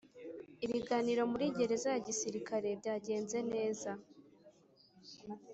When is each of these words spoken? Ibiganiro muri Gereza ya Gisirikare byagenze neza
Ibiganiro 0.65 1.21
muri 1.31 1.45
Gereza 1.57 1.87
ya 1.93 2.01
Gisirikare 2.07 2.67
byagenze 2.79 3.37
neza 3.51 3.91